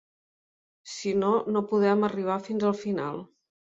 Si 0.93 1.11
no, 1.23 1.29
no 1.57 1.63
podrem 1.73 2.07
arribar 2.09 2.39
fins 2.49 2.67
al 2.71 2.77
final. 2.81 3.23